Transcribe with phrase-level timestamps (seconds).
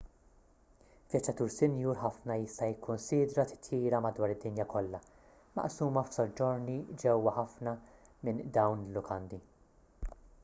[1.09, 5.01] vjaġġatur sinjur ħafna jista' jikkunsidra titjira madwar id-dinja kollha
[5.59, 7.75] maqsuma f'soġġorni ġewwa ħafna
[8.29, 9.41] minn dawn il-lukandi